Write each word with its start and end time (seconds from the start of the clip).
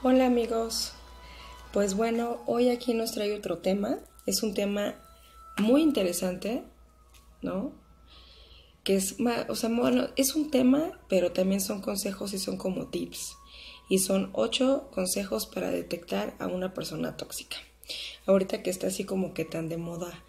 Hola 0.00 0.26
amigos, 0.26 0.92
pues 1.72 1.94
bueno, 1.94 2.40
hoy 2.46 2.68
aquí 2.68 2.94
nos 2.94 3.10
trae 3.10 3.34
otro 3.34 3.58
tema, 3.58 3.98
es 4.26 4.44
un 4.44 4.54
tema 4.54 4.94
muy 5.56 5.82
interesante, 5.82 6.62
¿no? 7.42 7.72
Que 8.84 8.94
es, 8.94 9.16
o 9.48 9.56
sea, 9.56 9.68
bueno, 9.70 10.06
es 10.14 10.36
un 10.36 10.52
tema, 10.52 10.92
pero 11.08 11.32
también 11.32 11.60
son 11.60 11.80
consejos 11.80 12.32
y 12.32 12.38
son 12.38 12.58
como 12.58 12.86
tips. 12.86 13.34
Y 13.88 13.98
son 13.98 14.30
ocho 14.34 14.88
consejos 14.92 15.46
para 15.46 15.72
detectar 15.72 16.36
a 16.38 16.46
una 16.46 16.74
persona 16.74 17.16
tóxica. 17.16 17.56
Ahorita 18.24 18.62
que 18.62 18.70
está 18.70 18.86
así 18.86 19.02
como 19.02 19.34
que 19.34 19.44
tan 19.44 19.68
de 19.68 19.78
moda, 19.78 20.22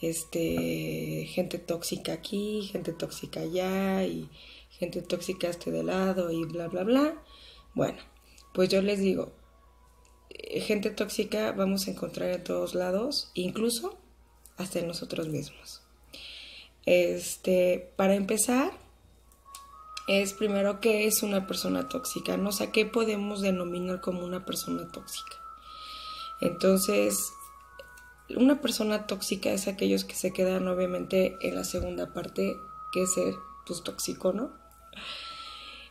este, 0.00 1.26
gente 1.30 1.58
tóxica 1.58 2.12
aquí, 2.12 2.62
gente 2.70 2.92
tóxica 2.92 3.40
allá, 3.40 4.04
y 4.04 4.30
gente 4.70 5.02
tóxica 5.02 5.48
este 5.48 5.72
de 5.72 5.82
lado, 5.82 6.30
y 6.30 6.44
bla, 6.44 6.68
bla, 6.68 6.84
bla. 6.84 7.22
Bueno, 7.74 7.98
pues 8.56 8.70
yo 8.70 8.80
les 8.80 9.00
digo, 9.00 9.32
eh, 10.30 10.62
gente 10.62 10.88
tóxica 10.88 11.52
vamos 11.52 11.86
a 11.86 11.90
encontrar 11.90 12.30
en 12.30 12.42
todos 12.42 12.74
lados, 12.74 13.30
incluso 13.34 13.98
hasta 14.56 14.78
en 14.78 14.86
nosotros 14.86 15.28
mismos. 15.28 15.82
Este, 16.86 17.92
para 17.96 18.14
empezar, 18.14 18.72
es 20.08 20.32
primero 20.32 20.80
qué 20.80 21.06
es 21.06 21.22
una 21.22 21.46
persona 21.46 21.90
tóxica, 21.90 22.38
¿no? 22.38 22.48
O 22.48 22.52
sea, 22.52 22.72
qué 22.72 22.86
podemos 22.86 23.42
denominar 23.42 24.00
como 24.00 24.24
una 24.24 24.46
persona 24.46 24.90
tóxica. 24.90 25.36
Entonces, 26.40 27.34
una 28.34 28.62
persona 28.62 29.06
tóxica 29.06 29.50
es 29.52 29.68
aquellos 29.68 30.06
que 30.06 30.14
se 30.14 30.32
quedan 30.32 30.66
obviamente 30.66 31.36
en 31.42 31.56
la 31.56 31.64
segunda 31.64 32.14
parte, 32.14 32.56
que 32.94 33.02
es 33.02 33.12
ser 33.12 33.34
pues 33.66 33.82
tóxico, 33.82 34.32
¿no? 34.32 34.50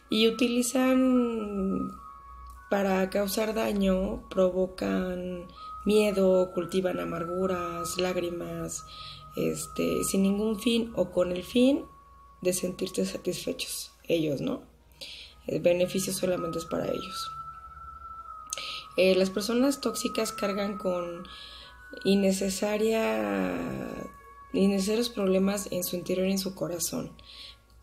Y 0.09 0.27
utilizan 0.27 1.91
para 2.69 3.09
causar 3.09 3.53
daño 3.53 4.27
provocan 4.29 5.47
miedo, 5.85 6.51
cultivan 6.53 6.99
amarguras, 6.99 7.97
lágrimas, 7.97 8.83
este, 9.35 10.03
sin 10.03 10.23
ningún 10.23 10.59
fin 10.59 10.91
o 10.95 11.11
con 11.11 11.31
el 11.31 11.43
fin 11.43 11.85
de 12.41 12.53
sentirse 12.53 13.05
satisfechos 13.05 13.91
ellos, 14.07 14.41
¿no? 14.41 14.63
El 15.47 15.61
beneficio 15.61 16.13
solamente 16.13 16.59
es 16.59 16.65
para 16.65 16.87
ellos. 16.87 17.31
Eh, 18.97 19.15
las 19.15 19.29
personas 19.29 19.81
tóxicas 19.81 20.31
cargan 20.31 20.77
con 20.77 21.27
innecesaria, 22.03 23.53
innecesarios 24.53 25.09
problemas 25.09 25.67
en 25.71 25.83
su 25.83 25.95
interior 25.95 26.27
y 26.27 26.31
en 26.31 26.39
su 26.39 26.55
corazón. 26.55 27.11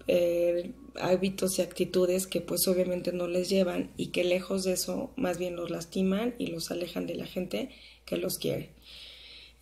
Eh, 0.09 0.73
hábitos 1.01 1.59
y 1.59 1.63
actitudes 1.63 2.27
que 2.27 2.41
pues 2.41 2.67
obviamente 2.69 3.13
no 3.13 3.29
les 3.29 3.49
llevan 3.49 3.93
y 3.97 4.09
que 4.09 4.25
lejos 4.25 4.65
de 4.65 4.73
eso 4.73 5.13
más 5.17 5.39
bien 5.39 5.57
los 5.57 5.71
lastiman 5.71 6.35
y 6.39 6.49
los 6.49 6.71
alejan 6.71 7.07
de 7.07 7.15
la 7.15 7.27
gente 7.27 7.71
que 8.05 8.17
los 8.17 8.39
quiere. 8.39 8.71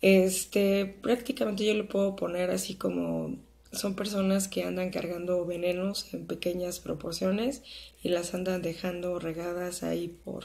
Este, 0.01 0.85
prácticamente 0.85 1.65
yo 1.65 1.73
lo 1.75 1.87
puedo 1.87 2.15
poner 2.15 2.49
así 2.49 2.75
como 2.75 3.37
son 3.71 3.95
personas 3.95 4.47
que 4.47 4.63
andan 4.63 4.89
cargando 4.89 5.45
venenos 5.45 6.13
en 6.13 6.25
pequeñas 6.25 6.79
proporciones 6.79 7.61
y 8.03 8.09
las 8.09 8.33
andan 8.33 8.61
dejando 8.61 9.19
regadas 9.19 9.83
ahí 9.83 10.07
por 10.07 10.43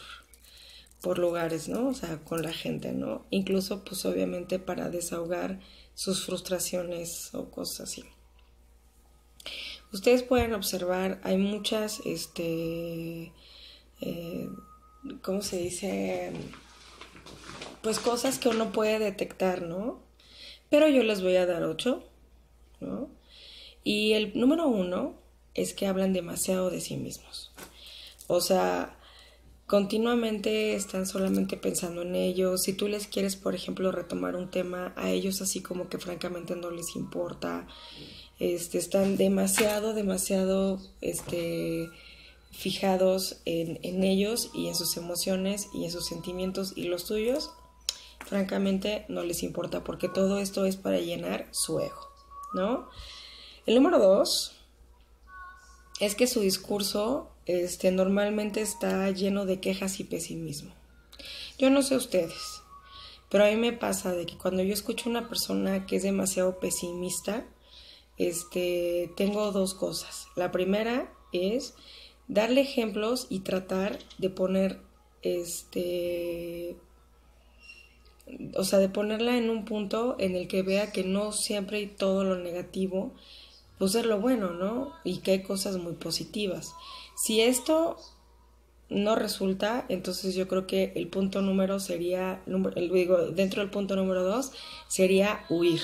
por 1.02 1.18
lugares, 1.18 1.68
¿no? 1.68 1.88
O 1.88 1.94
sea, 1.94 2.18
con 2.24 2.42
la 2.42 2.52
gente, 2.52 2.92
¿no? 2.92 3.26
Incluso 3.30 3.84
pues 3.84 4.04
obviamente 4.06 4.58
para 4.58 4.90
desahogar 4.90 5.60
sus 5.94 6.24
frustraciones 6.24 7.34
o 7.34 7.50
cosas 7.50 7.88
así. 7.88 8.04
Ustedes 9.92 10.22
pueden 10.22 10.52
observar, 10.54 11.20
hay 11.22 11.38
muchas, 11.38 12.00
este, 12.04 13.32
eh, 14.00 14.48
¿cómo 15.22 15.42
se 15.42 15.58
dice? 15.58 16.32
Pues 17.82 17.98
cosas 17.98 18.38
que 18.38 18.48
uno 18.48 18.72
puede 18.72 18.98
detectar, 18.98 19.62
¿no? 19.62 20.02
Pero 20.70 20.88
yo 20.88 21.02
les 21.02 21.22
voy 21.22 21.36
a 21.36 21.46
dar 21.46 21.62
ocho, 21.62 22.04
¿no? 22.80 23.08
Y 23.84 24.14
el 24.14 24.38
número 24.38 24.66
uno 24.66 25.14
es 25.54 25.72
que 25.72 25.86
hablan 25.86 26.12
demasiado 26.12 26.70
de 26.70 26.80
sí 26.80 26.96
mismos. 26.96 27.52
O 28.26 28.40
sea, 28.40 28.98
continuamente 29.66 30.74
están 30.74 31.06
solamente 31.06 31.56
pensando 31.56 32.02
en 32.02 32.14
ellos. 32.14 32.64
Si 32.64 32.72
tú 32.72 32.88
les 32.88 33.06
quieres, 33.06 33.36
por 33.36 33.54
ejemplo, 33.54 33.92
retomar 33.92 34.36
un 34.36 34.50
tema, 34.50 34.92
a 34.96 35.10
ellos 35.10 35.40
así 35.40 35.62
como 35.62 35.88
que 35.88 35.98
francamente 35.98 36.56
no 36.56 36.70
les 36.70 36.96
importa. 36.96 37.66
Este, 38.38 38.78
están 38.78 39.16
demasiado, 39.16 39.94
demasiado 39.94 40.78
este, 41.00 41.88
fijados 42.50 43.40
en, 43.44 44.04
ellos 44.04 44.50
y 44.52 44.68
en 44.68 44.74
sus 44.74 44.96
emociones 44.96 45.68
y 45.72 45.84
en 45.84 45.90
sus 45.90 46.06
sentimientos 46.06 46.72
y 46.76 46.84
los 46.84 47.06
tuyos, 47.06 47.50
francamente 48.26 49.06
no 49.08 49.22
les 49.22 49.42
importa 49.42 49.84
porque 49.84 50.08
todo 50.08 50.38
esto 50.38 50.66
es 50.66 50.76
para 50.76 50.98
llenar 50.98 51.48
su 51.50 51.80
ego, 51.80 52.12
¿no? 52.54 52.88
El 53.64 53.74
número 53.74 53.98
dos 53.98 54.52
es 56.00 56.14
que 56.14 56.26
su 56.26 56.40
discurso 56.40 57.30
este, 57.46 57.90
normalmente 57.90 58.60
está 58.60 59.10
lleno 59.10 59.46
de 59.46 59.60
quejas 59.60 59.98
y 60.00 60.04
pesimismo. 60.04 60.74
Yo 61.58 61.70
no 61.70 61.82
sé 61.82 61.96
ustedes, 61.96 62.62
pero 63.30 63.44
a 63.44 63.48
mí 63.48 63.56
me 63.56 63.72
pasa 63.72 64.12
de 64.12 64.26
que 64.26 64.36
cuando 64.36 64.62
yo 64.62 64.74
escucho 64.74 65.08
a 65.08 65.10
una 65.10 65.28
persona 65.28 65.86
que 65.86 65.96
es 65.96 66.02
demasiado 66.02 66.58
pesimista, 66.58 67.46
este, 68.18 69.12
tengo 69.16 69.52
dos 69.52 69.74
cosas. 69.74 70.28
La 70.36 70.52
primera 70.52 71.12
es 71.32 71.74
darle 72.28 72.62
ejemplos 72.62 73.26
y 73.30 73.40
tratar 73.40 73.98
de 74.18 74.30
poner, 74.30 74.80
este, 75.22 76.76
o 78.54 78.64
sea, 78.64 78.78
de 78.78 78.88
ponerla 78.88 79.36
en 79.36 79.50
un 79.50 79.64
punto 79.64 80.16
en 80.18 80.36
el 80.36 80.48
que 80.48 80.62
vea 80.62 80.92
que 80.92 81.04
no 81.04 81.32
siempre 81.32 81.78
hay 81.78 81.86
todo 81.86 82.24
lo 82.24 82.36
negativo, 82.36 83.12
pues 83.78 83.94
es 83.94 84.06
lo 84.06 84.20
bueno, 84.20 84.52
¿no? 84.52 84.92
Y 85.04 85.18
que 85.18 85.32
hay 85.32 85.42
cosas 85.42 85.76
muy 85.76 85.92
positivas. 85.94 86.74
Si 87.16 87.40
esto 87.40 87.96
no 88.88 89.16
resulta, 89.16 89.84
entonces 89.88 90.34
yo 90.34 90.48
creo 90.48 90.66
que 90.66 90.92
el 90.94 91.08
punto 91.08 91.42
número 91.42 91.80
sería, 91.80 92.42
digo, 92.46 93.18
dentro 93.32 93.60
del 93.60 93.70
punto 93.70 93.96
número 93.96 94.22
dos, 94.22 94.52
sería 94.88 95.44
huir 95.50 95.80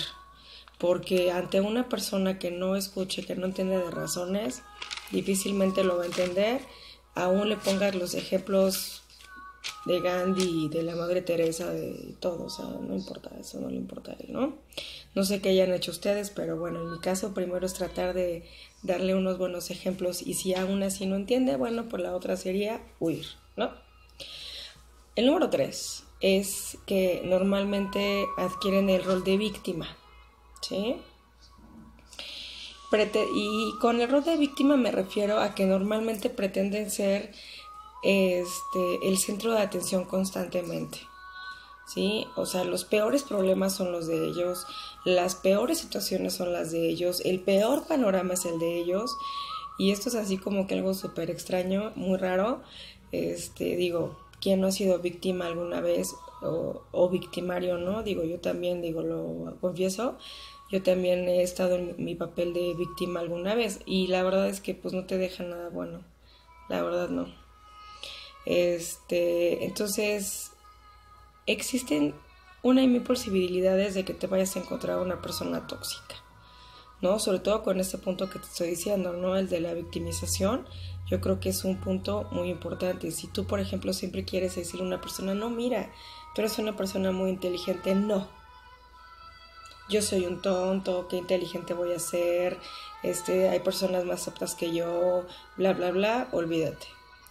porque 0.82 1.30
ante 1.30 1.60
una 1.60 1.88
persona 1.88 2.40
que 2.40 2.50
no 2.50 2.74
escuche, 2.74 3.24
que 3.24 3.36
no 3.36 3.46
entiende 3.46 3.78
de 3.78 3.88
razones, 3.92 4.62
difícilmente 5.12 5.84
lo 5.84 5.96
va 5.96 6.02
a 6.02 6.06
entender, 6.06 6.60
aún 7.14 7.48
le 7.48 7.56
pongas 7.56 7.94
los 7.94 8.14
ejemplos 8.14 9.04
de 9.84 10.00
Gandhi 10.00 10.68
de 10.70 10.82
la 10.82 10.96
Madre 10.96 11.22
Teresa, 11.22 11.70
de 11.70 12.16
todo, 12.18 12.46
o 12.46 12.50
sea, 12.50 12.64
no 12.64 12.96
importa, 12.96 13.30
eso 13.38 13.60
no 13.60 13.70
le 13.70 13.76
importa 13.76 14.10
a 14.10 14.14
él, 14.14 14.32
¿no? 14.32 14.56
No 15.14 15.22
sé 15.22 15.40
qué 15.40 15.50
hayan 15.50 15.72
hecho 15.72 15.92
ustedes, 15.92 16.30
pero 16.30 16.58
bueno, 16.58 16.80
en 16.80 16.90
mi 16.90 16.98
caso 16.98 17.32
primero 17.32 17.64
es 17.64 17.74
tratar 17.74 18.12
de 18.12 18.42
darle 18.82 19.14
unos 19.14 19.38
buenos 19.38 19.70
ejemplos 19.70 20.20
y 20.20 20.34
si 20.34 20.52
aún 20.56 20.82
así 20.82 21.06
no 21.06 21.14
entiende, 21.14 21.54
bueno, 21.54 21.88
pues 21.88 22.02
la 22.02 22.16
otra 22.16 22.36
sería 22.36 22.82
huir, 22.98 23.26
¿no? 23.56 23.70
El 25.14 25.26
número 25.26 25.48
tres 25.48 26.02
es 26.20 26.76
que 26.86 27.22
normalmente 27.24 28.26
adquieren 28.36 28.90
el 28.90 29.04
rol 29.04 29.22
de 29.22 29.36
víctima. 29.36 29.96
¿Sí? 30.62 30.96
y 33.34 33.72
con 33.80 34.00
el 34.00 34.10
rol 34.10 34.22
de 34.22 34.36
víctima 34.36 34.76
me 34.76 34.90
refiero 34.90 35.40
a 35.40 35.54
que 35.54 35.64
normalmente 35.64 36.28
pretenden 36.28 36.90
ser 36.90 37.32
este, 38.02 39.08
el 39.08 39.16
centro 39.18 39.52
de 39.52 39.62
atención 39.62 40.04
constantemente. 40.04 40.98
¿Sí? 41.86 42.26
O 42.36 42.46
sea, 42.46 42.64
los 42.64 42.84
peores 42.84 43.22
problemas 43.22 43.74
son 43.74 43.92
los 43.92 44.06
de 44.06 44.26
ellos, 44.26 44.66
las 45.04 45.34
peores 45.34 45.78
situaciones 45.78 46.34
son 46.34 46.52
las 46.52 46.70
de 46.70 46.88
ellos, 46.88 47.20
el 47.24 47.40
peor 47.40 47.86
panorama 47.86 48.34
es 48.34 48.46
el 48.46 48.58
de 48.58 48.78
ellos, 48.78 49.14
y 49.78 49.90
esto 49.90 50.08
es 50.08 50.14
así 50.14 50.38
como 50.38 50.66
que 50.66 50.74
algo 50.74 50.94
súper 50.94 51.30
extraño, 51.30 51.92
muy 51.96 52.16
raro. 52.16 52.62
Este, 53.10 53.76
digo, 53.76 54.16
¿quién 54.42 54.60
no 54.60 54.66
ha 54.66 54.72
sido 54.72 54.98
víctima 54.98 55.46
alguna 55.46 55.80
vez 55.80 56.14
o, 56.42 56.82
o 56.90 57.08
victimario, 57.08 57.78
no? 57.78 58.02
Digo, 58.02 58.24
yo 58.24 58.40
también, 58.40 58.82
digo, 58.82 59.00
lo 59.00 59.56
confieso, 59.60 60.18
yo 60.70 60.82
también 60.82 61.28
he 61.28 61.42
estado 61.42 61.76
en 61.76 61.94
mi 61.98 62.14
papel 62.14 62.52
de 62.52 62.74
víctima 62.74 63.20
alguna 63.20 63.54
vez 63.54 63.80
y 63.86 64.08
la 64.08 64.22
verdad 64.22 64.48
es 64.48 64.60
que 64.60 64.74
pues 64.74 64.92
no 64.92 65.04
te 65.04 65.18
deja 65.18 65.44
nada 65.44 65.68
bueno. 65.68 66.02
La 66.68 66.82
verdad 66.82 67.08
no. 67.08 67.26
Este, 68.46 69.64
entonces 69.64 70.50
existen 71.46 72.14
una 72.62 72.82
y 72.82 72.88
mil 72.88 73.02
posibilidades 73.02 73.94
de 73.94 74.04
que 74.04 74.14
te 74.14 74.26
vayas 74.26 74.56
a 74.56 74.60
encontrar 74.60 74.98
una 74.98 75.20
persona 75.20 75.66
tóxica. 75.66 76.21
¿No? 77.02 77.18
Sobre 77.18 77.40
todo 77.40 77.62
con 77.62 77.80
este 77.80 77.98
punto 77.98 78.30
que 78.30 78.38
te 78.38 78.46
estoy 78.46 78.70
diciendo, 78.70 79.12
¿no? 79.12 79.36
El 79.36 79.48
de 79.48 79.60
la 79.60 79.74
victimización. 79.74 80.66
Yo 81.10 81.20
creo 81.20 81.40
que 81.40 81.50
es 81.50 81.64
un 81.64 81.76
punto 81.76 82.26
muy 82.30 82.48
importante. 82.48 83.10
Si 83.10 83.26
tú, 83.26 83.44
por 83.44 83.60
ejemplo, 83.60 83.92
siempre 83.92 84.24
quieres 84.24 84.54
decirle 84.54 84.84
a 84.84 84.86
una 84.86 85.00
persona, 85.00 85.34
no, 85.34 85.50
mira, 85.50 85.90
tú 86.34 86.40
eres 86.40 86.58
una 86.58 86.74
persona 86.74 87.12
muy 87.12 87.30
inteligente, 87.30 87.94
no 87.94 88.28
yo 89.92 90.00
soy 90.00 90.26
un 90.26 90.40
tonto, 90.40 91.06
qué 91.08 91.16
inteligente 91.16 91.74
voy 91.74 91.92
a 91.92 91.98
ser, 91.98 92.58
este, 93.02 93.50
hay 93.50 93.60
personas 93.60 94.04
más 94.04 94.26
aptas 94.26 94.54
que 94.54 94.72
yo, 94.72 95.26
bla, 95.56 95.74
bla, 95.74 95.90
bla, 95.90 96.28
olvídate. 96.32 96.86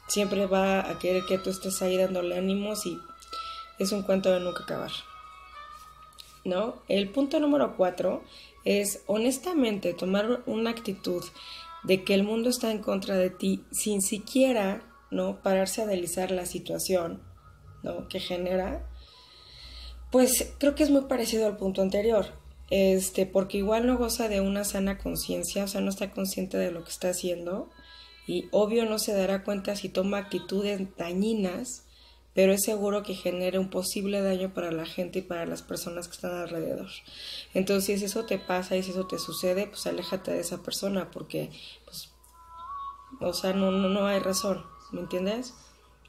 siempre 0.08 0.46
va 0.46 0.88
a 0.88 1.00
querer 1.00 1.26
que 1.26 1.40
tú 1.40 1.50
estés 1.50 1.82
ahí 1.82 1.98
dándole 1.98 2.38
ánimos 2.38 2.86
y 2.86 3.00
es 3.80 3.92
un 3.92 4.04
cuento 4.04 4.32
de 4.32 4.40
nunca 4.42 4.64
acabar. 4.64 4.92
¿No? 6.44 6.82
El 6.88 7.10
punto 7.10 7.40
número 7.40 7.76
cuatro 7.78 8.24
es 8.66 9.02
honestamente 9.08 9.94
tomar 9.94 10.44
una 10.46 10.70
actitud 10.70 11.24
de 11.84 12.04
que 12.04 12.14
el 12.14 12.24
mundo 12.24 12.50
está 12.50 12.72
en 12.72 12.80
contra 12.80 13.16
de 13.18 13.30
ti 13.30 13.64
sin 13.72 14.02
siquiera, 14.02 14.84
¿no? 15.10 15.42
Pararse 15.42 15.82
a 15.82 15.86
analizar 15.86 16.32
la 16.32 16.46
situación, 16.46 17.22
¿no? 17.84 18.08
Que 18.08 18.20
genera. 18.20 18.88
Pues 20.12 20.54
creo 20.60 20.76
que 20.76 20.84
es 20.84 20.90
muy 20.90 21.02
parecido 21.02 21.48
al 21.48 21.58
punto 21.58 21.82
anterior. 21.82 22.28
Este, 22.70 23.26
porque 23.26 23.58
igual 23.58 23.86
no 23.86 23.98
goza 23.98 24.30
de 24.30 24.40
una 24.40 24.64
sana 24.64 24.98
conciencia, 24.98 25.66
o 25.66 25.68
sea, 25.68 25.82
no 25.82 25.90
está 25.90 26.12
consciente 26.12 26.58
de 26.58 26.72
lo 26.72 26.86
que 26.86 26.90
está 26.90 27.10
haciendo 27.10 27.70
y 28.26 28.48
obvio 28.52 28.86
no 28.86 28.98
se 28.98 29.14
dará 29.14 29.44
cuenta 29.44 29.76
si 29.76 29.90
toma 29.90 30.20
actitudes 30.20 30.96
dañinas, 30.96 31.86
pero 32.34 32.54
es 32.54 32.64
seguro 32.64 33.04
que 33.04 33.14
genere 33.14 33.60
un 33.60 33.70
posible 33.70 34.22
daño 34.22 34.54
para 34.54 34.72
la 34.72 34.86
gente 34.86 35.20
y 35.20 35.22
para 35.24 35.46
las 35.46 35.62
personas 35.62 36.08
que 36.08 36.16
están 36.16 36.32
alrededor. 36.32 36.90
Entonces, 37.54 38.00
si 38.00 38.06
eso 38.06 38.26
te 38.26 38.40
pasa 38.40 38.78
y 38.78 38.84
si 38.84 38.92
eso 38.92 39.08
te 39.08 39.20
sucede, 39.20 39.68
pues 39.68 39.86
aléjate 39.86 40.32
de 40.32 40.40
esa 40.40 40.64
persona 40.64 41.12
porque, 41.12 41.52
pues, 41.86 42.10
o 43.20 43.34
sea, 43.34 43.54
no, 43.54 43.72
no, 43.72 43.90
no 43.90 44.08
hay 44.08 44.20
razón, 44.20 44.66
¿me 44.92 45.02
entiendes? 45.02 45.54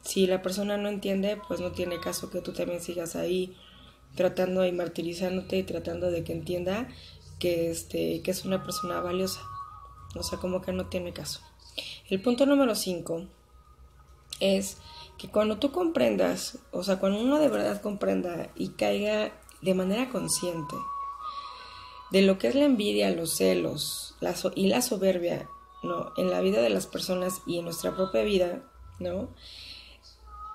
Si 0.02 0.26
la 0.26 0.42
persona 0.42 0.76
no 0.76 0.88
entiende, 0.88 1.40
pues 1.48 1.60
no 1.60 1.72
tiene 1.72 2.00
caso 2.00 2.30
que 2.30 2.40
tú 2.40 2.52
también 2.52 2.80
sigas 2.80 3.16
ahí 3.16 3.56
tratando 4.14 4.64
y 4.66 4.72
martirizándote 4.72 5.58
y 5.58 5.62
tratando 5.62 6.10
de 6.10 6.24
que 6.24 6.32
entienda 6.32 6.88
que, 7.38 7.70
este, 7.70 8.20
que 8.22 8.30
es 8.30 8.44
una 8.44 8.62
persona 8.62 9.00
valiosa. 9.00 9.40
O 10.14 10.22
sea, 10.22 10.38
como 10.38 10.60
que 10.60 10.72
no 10.72 10.86
tiene 10.86 11.12
caso. 11.12 11.40
El 12.08 12.20
punto 12.20 12.46
número 12.46 12.74
5 12.74 13.26
es 14.40 14.76
que 15.22 15.28
cuando 15.28 15.58
tú 15.58 15.70
comprendas, 15.70 16.58
o 16.72 16.82
sea, 16.82 16.98
cuando 16.98 17.20
uno 17.20 17.38
de 17.38 17.46
verdad 17.46 17.80
comprenda 17.80 18.48
y 18.56 18.70
caiga 18.70 19.30
de 19.60 19.72
manera 19.72 20.10
consciente 20.10 20.74
de 22.10 22.22
lo 22.22 22.38
que 22.38 22.48
es 22.48 22.56
la 22.56 22.64
envidia, 22.64 23.08
los 23.10 23.36
celos 23.36 24.16
y 24.56 24.66
la 24.66 24.82
soberbia, 24.82 25.48
¿no? 25.84 26.12
En 26.16 26.28
la 26.28 26.40
vida 26.40 26.60
de 26.60 26.70
las 26.70 26.88
personas 26.88 27.40
y 27.46 27.60
en 27.60 27.66
nuestra 27.66 27.94
propia 27.94 28.24
vida, 28.24 28.64
¿no? 28.98 29.28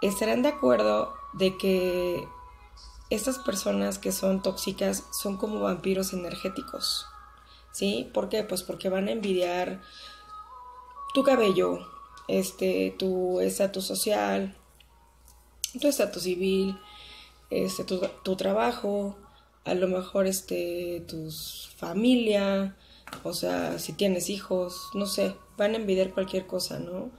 Estarán 0.01 0.41
de 0.41 0.49
acuerdo 0.49 1.13
de 1.31 1.55
que 1.55 2.27
estas 3.09 3.39
personas 3.39 3.97
que 3.99 4.11
son 4.11 4.41
tóxicas 4.41 5.05
son 5.17 5.37
como 5.37 5.61
vampiros 5.61 6.11
energéticos. 6.11 7.05
¿Sí? 7.71 8.11
¿Por 8.13 8.27
qué? 8.27 8.43
Pues 8.43 8.63
porque 8.63 8.89
van 8.89 9.07
a 9.07 9.11
envidiar 9.11 9.81
tu 11.13 11.23
cabello, 11.23 11.87
este, 12.27 12.95
tu 12.97 13.39
estatus 13.39 13.85
social, 13.85 14.55
tu 15.79 15.87
estatus 15.87 16.23
civil, 16.23 16.77
este, 17.49 17.83
tu, 17.83 18.01
tu, 18.23 18.35
trabajo, 18.35 19.17
a 19.63 19.73
lo 19.73 19.87
mejor 19.87 20.27
este, 20.27 21.03
tu 21.07 21.29
familia, 21.77 22.75
o 23.23 23.33
sea, 23.33 23.79
si 23.79 23.93
tienes 23.93 24.29
hijos, 24.29 24.89
no 24.93 25.05
sé, 25.05 25.35
van 25.57 25.73
a 25.73 25.77
envidiar 25.77 26.13
cualquier 26.13 26.45
cosa, 26.45 26.79
¿no? 26.79 27.11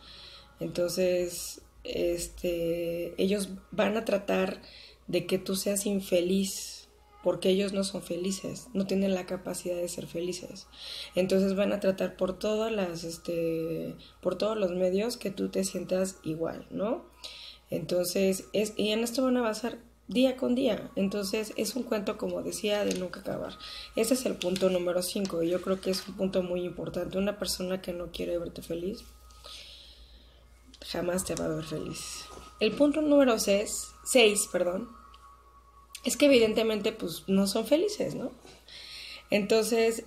Entonces, 0.60 1.62
este, 1.84 3.14
ellos 3.22 3.48
van 3.70 3.96
a 3.96 4.04
tratar 4.04 4.60
de 5.06 5.26
que 5.26 5.38
tú 5.38 5.56
seas 5.56 5.86
infeliz, 5.86 6.77
porque 7.22 7.50
ellos 7.50 7.72
no 7.72 7.84
son 7.84 8.02
felices, 8.02 8.68
no 8.74 8.86
tienen 8.86 9.14
la 9.14 9.26
capacidad 9.26 9.76
de 9.76 9.88
ser 9.88 10.06
felices. 10.06 10.66
Entonces 11.14 11.56
van 11.56 11.72
a 11.72 11.80
tratar 11.80 12.16
por 12.16 12.38
todas 12.38 12.72
las, 12.72 13.04
este, 13.04 13.96
por 14.20 14.36
todos 14.36 14.56
los 14.56 14.70
medios 14.72 15.16
que 15.16 15.30
tú 15.30 15.48
te 15.48 15.64
sientas 15.64 16.16
igual, 16.22 16.66
¿no? 16.70 17.04
Entonces, 17.70 18.44
es, 18.52 18.72
y 18.76 18.90
en 18.92 19.00
esto 19.00 19.24
van 19.24 19.36
a 19.36 19.42
basar 19.42 19.78
día 20.06 20.36
con 20.36 20.54
día. 20.54 20.90
Entonces, 20.96 21.52
es 21.56 21.76
un 21.76 21.82
cuento, 21.82 22.16
como 22.16 22.42
decía, 22.42 22.84
de 22.84 22.94
nunca 22.94 23.20
acabar. 23.20 23.58
Ese 23.94 24.14
es 24.14 24.24
el 24.24 24.36
punto 24.36 24.70
número 24.70 25.02
5 25.02 25.42
y 25.42 25.50
yo 25.50 25.60
creo 25.60 25.80
que 25.80 25.90
es 25.90 26.06
un 26.08 26.16
punto 26.16 26.42
muy 26.42 26.62
importante. 26.62 27.18
Una 27.18 27.38
persona 27.38 27.82
que 27.82 27.92
no 27.92 28.10
quiere 28.10 28.38
verte 28.38 28.62
feliz, 28.62 29.04
jamás 30.86 31.24
te 31.24 31.34
va 31.34 31.44
a 31.44 31.48
ver 31.48 31.64
feliz. 31.64 32.24
El 32.60 32.72
punto 32.72 33.02
número 33.02 33.38
6, 33.38 33.70
6, 34.04 34.48
perdón, 34.50 34.88
es 36.04 36.16
que 36.16 36.26
evidentemente 36.26 36.92
pues 36.92 37.24
no 37.26 37.46
son 37.46 37.66
felices, 37.66 38.14
¿no? 38.14 38.30
Entonces, 39.30 40.04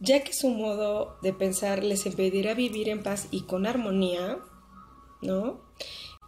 ya 0.00 0.22
que 0.24 0.32
su 0.32 0.48
modo 0.50 1.16
de 1.22 1.32
pensar 1.32 1.84
les 1.84 2.06
impedirá 2.06 2.54
vivir 2.54 2.88
en 2.88 3.02
paz 3.02 3.28
y 3.30 3.42
con 3.42 3.66
armonía, 3.66 4.38
¿no? 5.22 5.60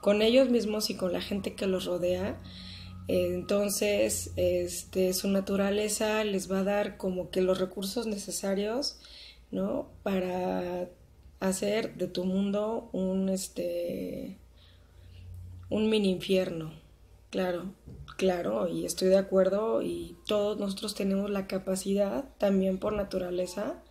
Con 0.00 0.22
ellos 0.22 0.48
mismos 0.48 0.90
y 0.90 0.96
con 0.96 1.12
la 1.12 1.20
gente 1.20 1.54
que 1.54 1.66
los 1.66 1.84
rodea, 1.84 2.40
entonces 3.08 4.32
este, 4.36 5.12
su 5.14 5.28
naturaleza 5.28 6.22
les 6.22 6.50
va 6.50 6.60
a 6.60 6.64
dar 6.64 6.96
como 6.96 7.30
que 7.30 7.40
los 7.40 7.58
recursos 7.58 8.06
necesarios, 8.06 9.00
¿no? 9.50 9.90
Para 10.04 10.88
hacer 11.40 11.96
de 11.96 12.06
tu 12.06 12.24
mundo 12.24 12.88
un, 12.92 13.28
este, 13.28 14.38
un 15.70 15.90
mini 15.90 16.10
infierno, 16.10 16.72
claro. 17.30 17.74
Claro, 18.20 18.68
y 18.68 18.84
estoy 18.84 19.08
de 19.08 19.16
acuerdo 19.16 19.80
y 19.80 20.14
todos 20.26 20.58
nosotros 20.58 20.94
tenemos 20.94 21.30
la 21.30 21.46
capacidad 21.46 22.28
también 22.36 22.76
por 22.76 22.92
naturaleza, 22.92 23.82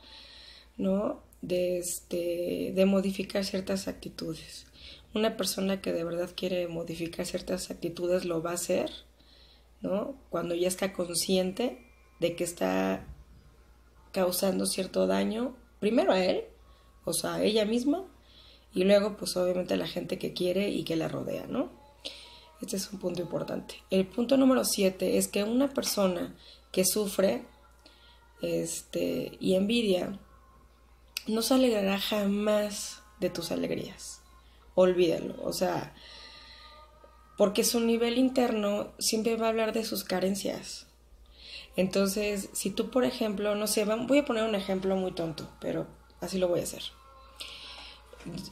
¿no? 0.77 1.23
De, 1.41 1.79
este, 1.79 2.71
de 2.75 2.85
modificar 2.85 3.43
ciertas 3.43 3.87
actitudes. 3.87 4.67
Una 5.15 5.35
persona 5.35 5.81
que 5.81 5.93
de 5.93 6.03
verdad 6.03 6.29
quiere 6.37 6.67
modificar 6.67 7.25
ciertas 7.25 7.71
actitudes 7.71 8.23
lo 8.25 8.43
va 8.43 8.51
a 8.51 8.53
hacer, 8.53 8.91
¿no? 9.81 10.21
Cuando 10.29 10.53
ya 10.53 10.67
está 10.67 10.93
consciente 10.93 11.83
de 12.19 12.35
que 12.35 12.43
está 12.43 13.07
causando 14.11 14.67
cierto 14.67 15.07
daño, 15.07 15.57
primero 15.79 16.11
a 16.11 16.23
él, 16.23 16.43
o 17.03 17.13
sea, 17.13 17.33
a 17.33 17.43
ella 17.43 17.65
misma, 17.65 18.05
y 18.75 18.83
luego 18.83 19.17
pues 19.17 19.35
obviamente 19.37 19.73
a 19.73 19.77
la 19.77 19.87
gente 19.87 20.19
que 20.19 20.33
quiere 20.33 20.69
y 20.69 20.83
que 20.83 20.95
la 20.95 21.07
rodea, 21.07 21.47
¿no? 21.47 21.78
Este 22.61 22.75
es 22.75 22.91
un 22.91 22.99
punto 22.99 23.21
importante. 23.21 23.75
El 23.89 24.05
punto 24.05 24.37
número 24.37 24.65
siete 24.65 25.17
es 25.17 25.27
que 25.27 25.43
una 25.43 25.69
persona 25.69 26.35
que 26.71 26.85
sufre 26.85 27.45
este, 28.41 29.37
y 29.39 29.55
envidia 29.55 30.19
no 31.27 31.41
se 31.41 31.53
alegrará 31.53 31.99
jamás 31.99 33.01
de 33.19 33.29
tus 33.29 33.51
alegrías. 33.51 34.21
Olvídalo. 34.75 35.35
O 35.43 35.53
sea, 35.53 35.93
porque 37.37 37.63
su 37.63 37.79
nivel 37.79 38.17
interno 38.17 38.91
siempre 38.99 39.37
va 39.37 39.47
a 39.47 39.49
hablar 39.49 39.73
de 39.73 39.85
sus 39.85 40.03
carencias. 40.03 40.87
Entonces, 41.75 42.49
si 42.53 42.71
tú, 42.71 42.89
por 42.89 43.05
ejemplo, 43.05 43.55
no 43.55 43.67
sé, 43.67 43.85
voy 43.85 44.17
a 44.19 44.25
poner 44.25 44.43
un 44.43 44.55
ejemplo 44.55 44.95
muy 44.95 45.11
tonto, 45.11 45.47
pero 45.61 45.87
así 46.19 46.37
lo 46.37 46.47
voy 46.47 46.59
a 46.59 46.63
hacer. 46.63 46.83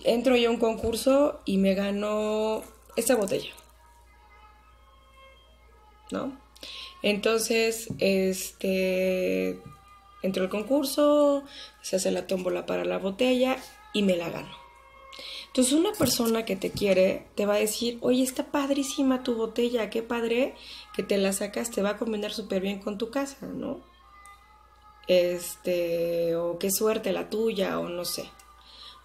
Entro 0.03 0.37
yo 0.37 0.49
a 0.49 0.53
un 0.53 0.59
concurso 0.59 1.41
y 1.43 1.57
me 1.57 1.73
gano 1.73 2.61
esta 2.95 3.15
botella. 3.15 3.51
¿No? 6.11 6.37
Entonces, 7.03 7.89
este, 7.99 9.59
entró 10.21 10.43
el 10.43 10.49
concurso, 10.49 11.43
se 11.81 11.97
hace 11.97 12.11
la 12.11 12.27
tómbola 12.27 12.65
para 12.65 12.85
la 12.85 12.97
botella 12.97 13.57
y 13.93 14.03
me 14.03 14.15
la 14.15 14.29
gano. 14.29 14.67
Entonces 15.47 15.73
una 15.73 15.93
persona 15.93 16.45
que 16.45 16.55
te 16.55 16.69
quiere 16.69 17.25
te 17.33 17.47
va 17.47 17.55
a 17.55 17.59
decir, 17.59 17.97
oye, 18.01 18.21
está 18.21 18.51
padrísima 18.51 19.23
tu 19.23 19.35
botella, 19.35 19.89
qué 19.89 20.03
padre 20.03 20.53
que 20.95 21.01
te 21.01 21.17
la 21.17 21.33
sacas, 21.33 21.71
te 21.71 21.81
va 21.81 21.91
a 21.91 21.97
combinar 21.97 22.31
súper 22.31 22.61
bien 22.61 22.79
con 22.79 22.99
tu 22.99 23.09
casa, 23.09 23.47
¿no? 23.47 23.81
Este, 25.07 26.35
o 26.35 26.59
qué 26.59 26.69
suerte 26.69 27.11
la 27.11 27.29
tuya, 27.29 27.79
o 27.79 27.89
no 27.89 28.05
sé. 28.05 28.29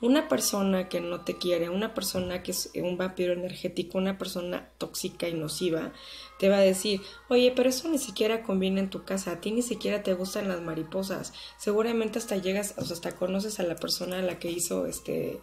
Una 0.02 0.28
persona 0.28 0.88
que 0.88 1.00
no 1.00 1.20
te 1.20 1.38
quiere, 1.38 1.70
una 1.70 1.94
persona 1.94 2.42
que 2.42 2.50
es 2.50 2.70
un 2.74 2.98
vampiro 2.98 3.32
energético, 3.32 3.98
una 3.98 4.18
persona 4.18 4.68
tóxica 4.76 5.28
y 5.28 5.34
nociva, 5.34 5.92
te 6.40 6.48
va 6.48 6.56
a 6.56 6.60
decir, 6.60 7.00
oye, 7.28 7.52
pero 7.54 7.68
eso 7.68 7.88
ni 7.88 7.98
siquiera 7.98 8.42
conviene 8.42 8.80
en 8.80 8.90
tu 8.90 9.04
casa, 9.04 9.30
a 9.30 9.40
ti 9.40 9.52
ni 9.52 9.62
siquiera 9.62 10.02
te 10.02 10.12
gustan 10.14 10.48
las 10.48 10.60
mariposas, 10.60 11.32
seguramente 11.56 12.18
hasta 12.18 12.36
llegas, 12.36 12.74
o 12.78 12.84
sea, 12.84 12.94
hasta 12.94 13.14
conoces 13.14 13.60
a 13.60 13.62
la 13.62 13.76
persona 13.76 14.18
a 14.18 14.22
la 14.22 14.40
que 14.40 14.50
hizo 14.50 14.86
este 14.86 15.40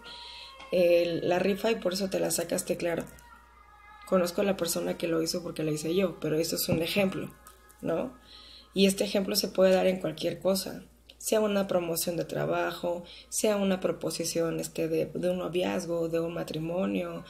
la 0.71 1.39
rifa 1.39 1.71
y 1.71 1.75
por 1.75 1.93
eso 1.93 2.09
te 2.09 2.19
la 2.19 2.29
sacaste 2.29 2.75
claro. 2.77 3.05
Conozco 4.07 4.41
a 4.41 4.43
la 4.43 4.57
persona 4.57 4.97
que 4.97 5.07
lo 5.07 5.21
hizo 5.21 5.41
porque 5.41 5.63
la 5.63 5.71
hice 5.71 5.95
yo, 5.95 6.19
pero 6.19 6.37
eso 6.37 6.57
es 6.57 6.67
un 6.67 6.81
ejemplo, 6.81 7.33
¿no? 7.81 8.13
Y 8.73 8.87
este 8.87 9.05
ejemplo 9.05 9.35
se 9.35 9.47
puede 9.47 9.73
dar 9.73 9.87
en 9.87 9.99
cualquier 9.99 10.39
cosa 10.39 10.83
sea 11.19 11.41
una 11.41 11.67
promoción 11.67 12.17
de 12.17 12.25
trabajo, 12.25 13.03
sea 13.27 13.57
una 13.57 13.79
proposición 13.79 14.59
este, 14.59 14.87
de, 14.87 15.29
un 15.29 15.37
noviazgo, 15.37 16.07
de 16.07 16.19
un 16.19 16.33
matrimonio, 16.33 17.23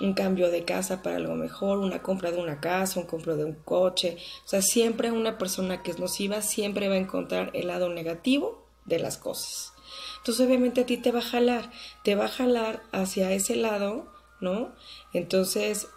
un 0.00 0.14
cambio 0.14 0.50
de 0.50 0.64
casa 0.64 1.02
para 1.02 1.16
algo 1.16 1.34
mejor, 1.34 1.78
una 1.78 2.02
compra 2.02 2.32
de 2.32 2.38
una 2.38 2.58
casa, 2.58 2.98
un 2.98 3.06
compra 3.06 3.36
de 3.36 3.44
un 3.44 3.52
coche. 3.52 4.16
O 4.44 4.48
sea, 4.48 4.62
siempre 4.62 5.12
una 5.12 5.38
persona 5.38 5.82
que 5.82 5.90
es 5.90 5.98
nociva 5.98 6.40
siempre 6.42 6.88
va 6.88 6.94
a 6.94 6.98
encontrar 6.98 7.50
el 7.52 7.68
lado 7.68 7.90
negativo 7.90 8.66
de 8.86 8.98
las 8.98 9.18
cosas. 9.18 9.74
Entonces, 10.18 10.46
obviamente 10.46 10.80
a 10.80 10.86
ti 10.86 10.96
te 10.96 11.12
va 11.12 11.18
a 11.18 11.22
jalar, 11.22 11.70
te 12.02 12.14
va 12.14 12.24
a 12.24 12.28
jalar 12.28 12.82
hacia 12.92 13.32
ese 13.32 13.56
lado, 13.56 14.10
¿no? 14.40 14.72
Entonces, 15.12 15.88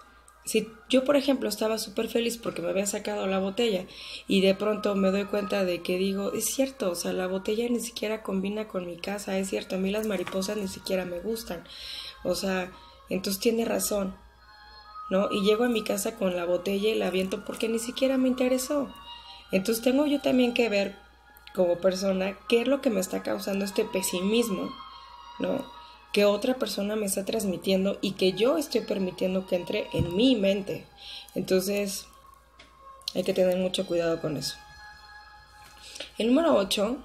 si 0.51 0.67
yo, 0.89 1.05
por 1.05 1.15
ejemplo, 1.15 1.47
estaba 1.47 1.77
súper 1.77 2.09
feliz 2.09 2.37
porque 2.37 2.61
me 2.61 2.71
había 2.71 2.85
sacado 2.85 3.25
la 3.25 3.39
botella 3.39 3.85
y 4.27 4.41
de 4.41 4.53
pronto 4.53 4.95
me 4.95 5.09
doy 5.09 5.23
cuenta 5.23 5.63
de 5.63 5.81
que 5.81 5.97
digo, 5.97 6.33
es 6.33 6.43
cierto, 6.43 6.91
o 6.91 6.95
sea, 6.95 7.13
la 7.13 7.27
botella 7.27 7.69
ni 7.69 7.79
siquiera 7.79 8.21
combina 8.21 8.67
con 8.67 8.85
mi 8.85 8.97
casa, 8.97 9.37
es 9.37 9.49
cierto, 9.49 9.75
a 9.75 9.79
mí 9.79 9.91
las 9.91 10.07
mariposas 10.07 10.57
ni 10.57 10.67
siquiera 10.67 11.05
me 11.05 11.21
gustan, 11.21 11.63
o 12.25 12.35
sea, 12.35 12.69
entonces 13.07 13.41
tiene 13.41 13.63
razón, 13.63 14.13
¿no? 15.09 15.31
Y 15.31 15.41
llego 15.45 15.63
a 15.63 15.69
mi 15.69 15.85
casa 15.85 16.17
con 16.17 16.35
la 16.35 16.43
botella 16.43 16.89
y 16.89 16.95
la 16.95 17.07
aviento 17.07 17.45
porque 17.45 17.69
ni 17.69 17.79
siquiera 17.79 18.17
me 18.17 18.27
interesó. 18.27 18.93
Entonces 19.53 19.81
tengo 19.81 20.05
yo 20.05 20.19
también 20.19 20.53
que 20.53 20.67
ver 20.67 20.97
como 21.55 21.77
persona 21.77 22.37
qué 22.49 22.63
es 22.63 22.67
lo 22.67 22.81
que 22.81 22.89
me 22.89 22.99
está 22.99 23.23
causando 23.23 23.63
este 23.63 23.85
pesimismo, 23.85 24.69
¿no? 25.39 25.63
Que 26.13 26.25
otra 26.25 26.55
persona 26.55 26.95
me 26.95 27.05
está 27.05 27.25
transmitiendo 27.25 27.97
y 28.01 28.13
que 28.13 28.33
yo 28.33 28.57
estoy 28.57 28.81
permitiendo 28.81 29.47
que 29.47 29.55
entre 29.55 29.87
en 29.93 30.15
mi 30.15 30.35
mente. 30.35 30.85
Entonces, 31.35 32.05
hay 33.15 33.23
que 33.23 33.33
tener 33.33 33.57
mucho 33.57 33.85
cuidado 33.85 34.19
con 34.19 34.37
eso. 34.37 34.55
El 36.17 36.27
número 36.27 36.55
8 36.55 36.97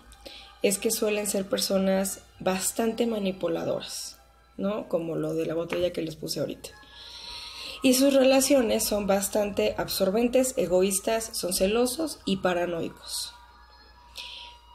es 0.62 0.78
que 0.78 0.90
suelen 0.90 1.26
ser 1.26 1.48
personas 1.48 2.22
bastante 2.40 3.06
manipuladoras, 3.06 4.18
¿no? 4.56 4.88
Como 4.88 5.16
lo 5.16 5.34
de 5.34 5.46
la 5.46 5.54
botella 5.54 5.92
que 5.92 6.02
les 6.02 6.16
puse 6.16 6.40
ahorita. 6.40 6.70
Y 7.82 7.94
sus 7.94 8.14
relaciones 8.14 8.84
son 8.84 9.06
bastante 9.06 9.74
absorbentes, 9.78 10.54
egoístas, 10.56 11.30
son 11.32 11.52
celosos 11.52 12.18
y 12.24 12.38
paranoicos. 12.38 13.35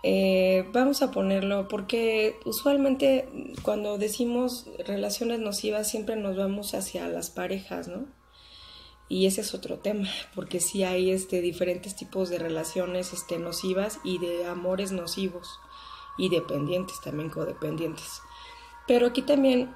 Eh, 0.04 0.68
vamos 0.74 1.04
a 1.04 1.12
ponerlo 1.12 1.68
porque 1.68 2.40
usualmente 2.46 3.30
cuando 3.62 4.00
decimos 4.00 4.66
relaciones 4.80 5.40
nocivas 5.40 5.88
siempre 5.88 6.16
nos 6.16 6.36
vamos 6.36 6.74
hacia 6.74 7.08
las 7.08 7.30
parejas, 7.30 7.88
¿no? 7.88 8.08
Y 9.08 9.26
ese 9.28 9.42
es 9.42 9.54
otro 9.54 9.80
tema, 9.80 10.08
porque 10.34 10.60
sí 10.62 10.84
hay 10.84 11.12
este, 11.12 11.42
diferentes 11.42 11.96
tipos 11.96 12.30
de 12.30 12.40
relaciones 12.40 13.12
este, 13.14 13.38
nocivas 13.38 14.00
y 14.04 14.20
de 14.20 14.46
amores 14.46 14.94
nocivos 14.94 15.60
y 16.18 16.30
dependientes, 16.30 17.02
también 17.02 17.30
codependientes. 17.30 18.22
Pero 18.88 19.08
aquí 19.08 19.22
también 19.22 19.76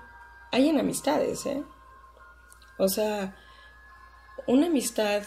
hay 0.52 0.70
en 0.70 0.80
amistades, 0.80 1.46
¿eh? 1.46 1.64
O 2.78 2.88
sea, 2.88 3.36
una 4.48 4.68
amistad 4.68 5.24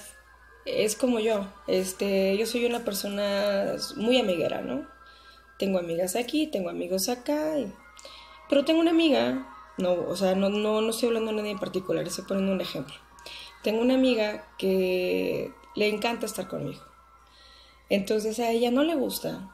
es 0.65 0.97
como 0.97 1.19
yo, 1.19 1.47
este, 1.67 2.37
yo 2.37 2.47
soy 2.47 2.67
una 2.67 2.85
persona 2.85 3.77
muy 3.97 4.19
amiguera, 4.19 4.61
¿no? 4.61 4.87
Tengo 5.59 5.79
amigas 5.79 6.15
aquí, 6.17 6.47
tengo 6.47 6.71
amigos 6.71 7.09
acá, 7.09 7.55
pero 8.49 8.65
tengo 8.65 8.81
una 8.81 8.91
amiga, 8.91 9.47
no, 9.77 9.93
o 9.93 10.17
sea, 10.17 10.35
no, 10.35 10.49
no, 10.51 10.81
no 10.81 10.91
estoy 10.91 11.09
hablando 11.09 11.31
de 11.31 11.37
nadie 11.39 11.51
en 11.53 11.59
particular, 11.59 12.07
estoy 12.07 12.25
poniendo 12.25 12.53
un 12.53 12.61
ejemplo. 12.61 12.95
Tengo 13.63 13.81
una 13.81 13.95
amiga 13.95 14.47
que 14.57 15.53
le 15.75 15.89
encanta 15.89 16.27
estar 16.27 16.49
conmigo. 16.49 16.83
Entonces 17.91 18.39
a 18.39 18.51
ella 18.51 18.71
no 18.71 18.85
le 18.85 18.95
gusta 18.95 19.51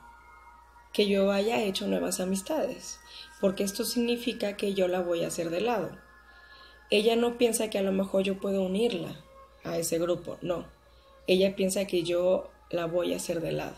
que 0.92 1.06
yo 1.08 1.32
haya 1.32 1.62
hecho 1.62 1.87
nuevas 1.87 2.20
amistades, 2.20 3.00
porque 3.40 3.64
esto 3.64 3.84
significa 3.84 4.56
que 4.56 4.75
yo 4.75 4.88
la 4.88 5.00
voy 5.00 5.25
a 5.25 5.28
hacer 5.28 5.50
de 5.50 5.61
lado. 5.61 5.90
Ella 6.90 7.16
no 7.16 7.38
piensa 7.38 7.70
que 7.70 7.78
a 7.78 7.82
lo 7.82 7.92
mejor 7.92 8.23
yo 8.23 8.38
puedo 8.38 8.62
unirla 8.62 9.16
a 9.64 9.76
ese 9.78 9.99
grupo, 9.99 10.38
no. 10.42 10.66
Ella 11.26 11.57
piensa 11.57 11.87
que 11.87 12.02
yo 12.02 12.50
la 12.71 12.87
voy 12.87 13.12
a 13.12 13.16
hacer 13.16 13.40
de 13.40 13.52
lado. 13.52 13.76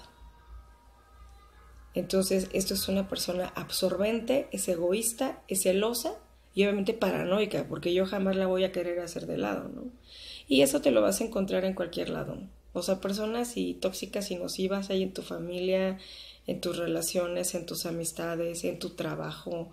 Entonces, 1.94 2.48
esto 2.52 2.74
es 2.74 2.88
una 2.88 3.08
persona 3.08 3.52
absorbente, 3.54 4.48
es 4.52 4.68
egoísta, 4.68 5.42
es 5.48 5.62
celosa 5.62 6.16
y 6.54 6.64
obviamente 6.64 6.92
paranoica, 6.92 7.66
porque 7.68 7.94
yo 7.94 8.06
jamás 8.06 8.36
la 8.36 8.46
voy 8.46 8.64
a 8.64 8.72
querer 8.72 9.00
hacer 9.00 9.26
de 9.26 9.38
lado, 9.38 9.68
¿no? 9.68 9.84
Y 10.46 10.60
eso 10.60 10.80
te 10.80 10.90
lo 10.90 11.02
vas 11.02 11.20
a 11.20 11.24
encontrar 11.24 11.64
en 11.64 11.74
cualquier 11.74 12.10
lado. 12.10 12.38
O 12.72 12.82
sea, 12.82 13.00
personas 13.00 13.56
y 13.56 13.74
tóxicas 13.74 14.30
y 14.30 14.36
nocivas 14.36 14.90
hay 14.90 15.02
en 15.02 15.14
tu 15.14 15.22
familia, 15.22 15.98
en 16.46 16.60
tus 16.60 16.76
relaciones, 16.76 17.54
en 17.54 17.64
tus 17.64 17.86
amistades, 17.86 18.64
en 18.64 18.78
tu 18.78 18.90
trabajo, 18.90 19.70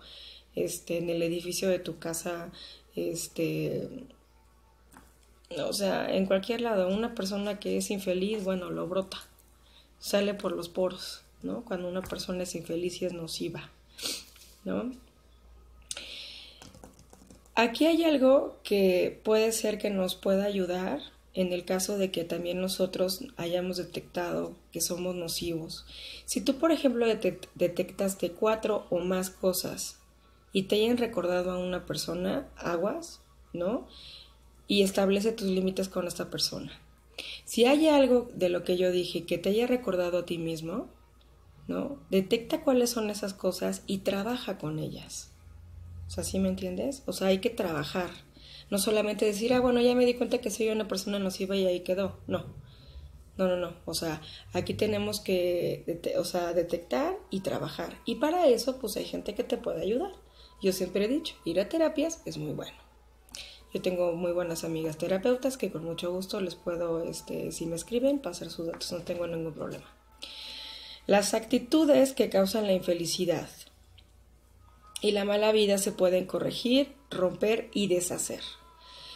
este, 0.54 0.98
en 0.98 1.10
el 1.10 1.22
edificio 1.22 1.68
de 1.68 1.78
tu 1.78 1.98
casa, 1.98 2.50
este, 2.96 3.88
o 5.58 5.72
sea, 5.72 6.14
en 6.14 6.26
cualquier 6.26 6.60
lado, 6.60 6.88
una 6.88 7.14
persona 7.14 7.58
que 7.58 7.76
es 7.76 7.90
infeliz, 7.90 8.44
bueno, 8.44 8.70
lo 8.70 8.86
brota, 8.86 9.18
sale 9.98 10.34
por 10.34 10.52
los 10.52 10.68
poros, 10.68 11.22
¿no? 11.42 11.64
Cuando 11.64 11.88
una 11.88 12.02
persona 12.02 12.42
es 12.42 12.54
infeliz 12.54 13.00
y 13.02 13.06
es 13.06 13.12
nociva, 13.12 13.70
¿no? 14.64 14.92
Aquí 17.54 17.86
hay 17.86 18.02
algo 18.02 18.58
que 18.64 19.20
puede 19.22 19.52
ser 19.52 19.78
que 19.78 19.90
nos 19.90 20.16
pueda 20.16 20.44
ayudar 20.44 21.00
en 21.34 21.52
el 21.52 21.64
caso 21.64 21.98
de 21.98 22.10
que 22.10 22.24
también 22.24 22.60
nosotros 22.60 23.24
hayamos 23.36 23.76
detectado 23.76 24.54
que 24.72 24.80
somos 24.80 25.14
nocivos. 25.14 25.84
Si 26.26 26.40
tú, 26.40 26.56
por 26.56 26.72
ejemplo, 26.72 27.06
detectaste 27.06 28.32
cuatro 28.32 28.86
o 28.90 29.00
más 29.00 29.30
cosas 29.30 29.98
y 30.52 30.64
te 30.64 30.76
hayan 30.76 30.96
recordado 30.96 31.50
a 31.50 31.58
una 31.58 31.86
persona, 31.86 32.48
aguas, 32.56 33.20
¿no? 33.52 33.86
Y 34.66 34.82
establece 34.82 35.32
tus 35.32 35.48
límites 35.48 35.88
con 35.88 36.06
esta 36.06 36.30
persona. 36.30 36.72
Si 37.44 37.64
hay 37.64 37.88
algo 37.88 38.30
de 38.34 38.48
lo 38.48 38.64
que 38.64 38.76
yo 38.76 38.90
dije 38.90 39.24
que 39.24 39.38
te 39.38 39.50
haya 39.50 39.66
recordado 39.66 40.18
a 40.18 40.26
ti 40.26 40.38
mismo, 40.38 40.88
¿no? 41.68 41.98
Detecta 42.10 42.62
cuáles 42.62 42.90
son 42.90 43.10
esas 43.10 43.34
cosas 43.34 43.82
y 43.86 43.98
trabaja 43.98 44.58
con 44.58 44.78
ellas. 44.78 45.30
O 46.06 46.10
sea, 46.10 46.24
¿sí 46.24 46.38
me 46.38 46.48
entiendes? 46.48 47.02
O 47.06 47.12
sea, 47.12 47.28
hay 47.28 47.38
que 47.38 47.50
trabajar. 47.50 48.10
No 48.70 48.78
solamente 48.78 49.24
decir, 49.24 49.52
ah, 49.52 49.60
bueno, 49.60 49.80
ya 49.80 49.94
me 49.94 50.06
di 50.06 50.14
cuenta 50.14 50.38
que 50.38 50.50
soy 50.50 50.68
una 50.68 50.88
persona 50.88 51.18
nociva 51.18 51.56
y 51.56 51.66
ahí 51.66 51.80
quedó. 51.80 52.18
No. 52.26 52.44
No, 53.36 53.48
no, 53.48 53.56
no. 53.56 53.74
O 53.84 53.94
sea, 53.94 54.20
aquí 54.52 54.74
tenemos 54.74 55.20
que, 55.20 56.00
o 56.16 56.24
sea, 56.24 56.52
detectar 56.52 57.16
y 57.30 57.40
trabajar. 57.40 57.98
Y 58.04 58.16
para 58.16 58.46
eso, 58.46 58.78
pues 58.78 58.96
hay 58.96 59.04
gente 59.04 59.34
que 59.34 59.44
te 59.44 59.56
puede 59.56 59.82
ayudar. 59.82 60.12
Yo 60.62 60.72
siempre 60.72 61.04
he 61.04 61.08
dicho, 61.08 61.34
ir 61.44 61.60
a 61.60 61.68
terapias 61.68 62.22
es 62.26 62.38
muy 62.38 62.52
bueno. 62.52 62.83
Yo 63.74 63.82
tengo 63.82 64.12
muy 64.12 64.30
buenas 64.30 64.62
amigas 64.62 64.98
terapeutas 64.98 65.56
que 65.56 65.72
con 65.72 65.84
mucho 65.84 66.12
gusto 66.12 66.40
les 66.40 66.54
puedo, 66.54 67.02
este, 67.02 67.50
si 67.50 67.66
me 67.66 67.74
escriben, 67.74 68.20
pasar 68.20 68.48
sus 68.48 68.68
datos, 68.68 68.92
no 68.92 69.00
tengo 69.00 69.26
ningún 69.26 69.52
problema. 69.52 69.84
Las 71.08 71.34
actitudes 71.34 72.12
que 72.12 72.30
causan 72.30 72.68
la 72.68 72.72
infelicidad 72.72 73.48
y 75.00 75.10
la 75.10 75.24
mala 75.24 75.50
vida 75.50 75.78
se 75.78 75.90
pueden 75.90 76.24
corregir, 76.24 76.94
romper 77.10 77.68
y 77.74 77.88
deshacer, 77.88 78.42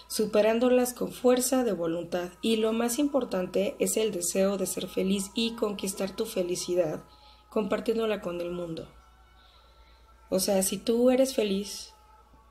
superándolas 0.08 0.92
con 0.92 1.12
fuerza 1.12 1.62
de 1.62 1.72
voluntad. 1.72 2.30
Y 2.42 2.56
lo 2.56 2.72
más 2.72 2.98
importante 2.98 3.76
es 3.78 3.96
el 3.96 4.10
deseo 4.10 4.58
de 4.58 4.66
ser 4.66 4.88
feliz 4.88 5.30
y 5.36 5.52
conquistar 5.52 6.16
tu 6.16 6.26
felicidad, 6.26 7.04
compartiéndola 7.48 8.20
con 8.20 8.40
el 8.40 8.50
mundo. 8.50 8.88
O 10.30 10.40
sea, 10.40 10.64
si 10.64 10.78
tú 10.78 11.10
eres 11.10 11.32
feliz, 11.32 11.94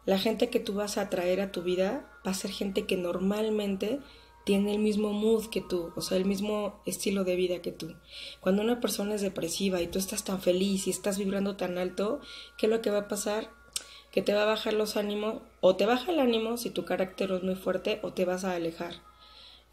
la 0.08 0.18
gente 0.18 0.50
que 0.50 0.62
tú 0.62 0.74
vas 0.74 0.98
a 0.98 1.02
atraer 1.02 1.42
a 1.42 1.52
tu 1.52 1.64
vida 1.64 2.10
va 2.26 2.32
a 2.32 2.34
ser 2.34 2.50
gente 2.50 2.86
que 2.86 2.96
normalmente 2.96 4.00
tiene 4.46 4.72
el 4.72 4.80
mismo 4.80 5.12
mood 5.12 5.50
que 5.50 5.60
tú, 5.60 5.92
o 5.98 6.02
sea, 6.02 6.18
el 6.18 6.24
mismo 6.24 6.82
estilo 6.86 7.26
de 7.26 7.36
vida 7.36 7.62
que 7.62 7.74
tú. 7.74 7.94
Cuando 8.40 8.62
una 8.62 8.80
persona 8.80 9.16
es 9.16 9.22
depresiva 9.22 9.82
y 9.82 9.88
tú 9.88 10.00
estás 10.00 10.24
tan 10.24 10.42
feliz 10.42 10.88
y 10.88 10.92
estás 10.92 11.18
vibrando 11.18 11.58
tan 11.58 11.78
alto, 11.78 12.22
¿qué 12.58 12.68
es 12.68 12.72
lo 12.72 12.82
que 12.82 12.90
va 12.90 13.00
a 13.00 13.08
pasar? 13.10 13.50
Que 14.10 14.22
te 14.22 14.34
va 14.34 14.44
a 14.44 14.46
bajar 14.46 14.72
los 14.72 14.96
ánimos, 14.96 15.42
o 15.60 15.76
te 15.76 15.86
baja 15.86 16.10
el 16.10 16.22
ánimo 16.22 16.56
si 16.56 16.70
tu 16.70 16.86
carácter 16.86 17.30
es 17.34 17.44
muy 17.44 17.56
fuerte, 17.56 18.00
o 18.02 18.14
te 18.14 18.24
vas 18.24 18.46
a 18.46 18.56
alejar. 18.56 18.94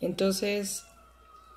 Entonces, 0.00 0.85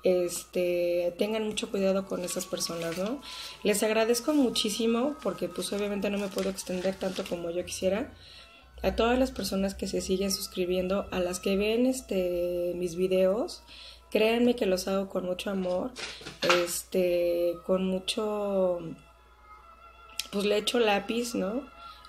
este, 0.04 1.12
tengan 1.18 1.44
mucho 1.44 1.72
cuidado 1.72 2.06
con 2.06 2.24
esas 2.24 2.46
personas, 2.46 2.96
¿no? 2.96 3.20
Les 3.64 3.82
agradezco 3.82 4.32
muchísimo 4.34 5.16
porque 5.20 5.48
pues 5.48 5.72
obviamente 5.72 6.10
no 6.10 6.18
me 6.18 6.28
puedo 6.28 6.48
extender 6.50 6.94
tanto 6.94 7.24
como 7.24 7.50
yo 7.50 7.64
quisiera, 7.64 8.14
a 8.82 8.94
todas 8.94 9.18
las 9.18 9.30
personas 9.30 9.74
que 9.74 9.86
se 9.86 10.00
siguen 10.00 10.30
suscribiendo, 10.30 11.06
a 11.10 11.20
las 11.20 11.40
que 11.40 11.56
ven 11.56 11.86
este, 11.86 12.72
mis 12.76 12.96
videos, 12.96 13.62
créanme 14.10 14.54
que 14.54 14.66
los 14.66 14.88
hago 14.88 15.08
con 15.08 15.26
mucho 15.26 15.50
amor, 15.50 15.90
este, 16.64 17.54
con 17.66 17.86
mucho, 17.86 18.78
pues 20.32 20.44
le 20.44 20.58
echo 20.58 20.78
lápiz, 20.78 21.34
¿no? 21.34 21.66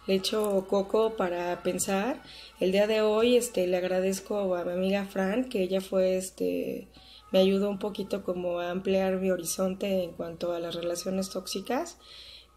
Le 0.07 0.15
echo 0.15 0.65
coco 0.67 1.15
para 1.15 1.61
pensar. 1.61 2.21
El 2.59 2.71
día 2.71 2.87
de 2.87 3.01
hoy, 3.01 3.35
este, 3.35 3.67
le 3.67 3.77
agradezco 3.77 4.55
a 4.55 4.63
mi 4.63 4.71
amiga 4.71 5.05
Fran, 5.05 5.49
que 5.49 5.61
ella 5.61 5.81
fue, 5.81 6.17
este, 6.17 6.87
me 7.31 7.39
ayudó 7.39 7.69
un 7.69 7.79
poquito 7.79 8.23
como 8.23 8.59
a 8.59 8.71
ampliar 8.71 9.17
mi 9.17 9.31
horizonte 9.31 10.03
en 10.03 10.11
cuanto 10.11 10.53
a 10.53 10.59
las 10.59 10.75
relaciones 10.75 11.29
tóxicas. 11.29 11.97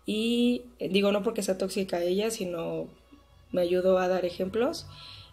Y 0.05 0.63
digo 0.81 1.13
no 1.13 1.23
porque 1.23 1.43
sea 1.43 1.59
tóxica 1.59 2.03
ella, 2.03 2.31
sino 2.31 2.89
me 3.53 3.63
ayudó 3.63 3.99
a 3.99 4.09
dar 4.09 4.25
ejemplos. 4.25 4.87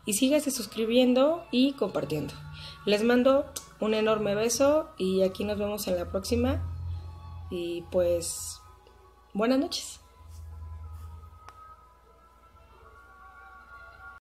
Y 0.05 0.13
síguese 0.13 0.51
suscribiendo 0.51 1.45
y 1.51 1.73
compartiendo. 1.73 2.33
Les 2.85 3.03
mando 3.03 3.45
un 3.79 3.93
enorme 3.93 4.35
beso 4.35 4.89
y 4.97 5.21
aquí 5.23 5.43
nos 5.43 5.59
vemos 5.59 5.87
en 5.87 5.97
la 5.97 6.09
próxima. 6.09 6.61
Y 7.51 7.83
pues, 7.91 8.59
buenas 9.33 9.59
noches. 9.59 9.98